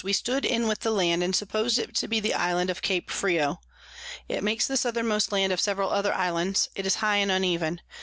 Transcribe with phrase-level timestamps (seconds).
[0.03, 3.11] we stood in with the Land, and suppos'd it to be the Island of Cape
[3.11, 3.61] Frio.
[4.27, 7.81] It makes the Southermost Land of several other Islands; is high and uneven.